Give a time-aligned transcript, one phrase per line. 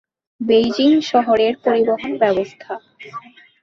[0.41, 2.71] Beijing শহরের পরিবহন ব্যবস্থা